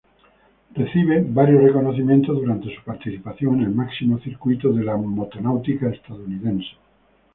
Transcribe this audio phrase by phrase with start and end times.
[0.73, 6.71] Recibe varios reconocimientos durante su participación en el máximo circuito de la motonáutica estadounidense.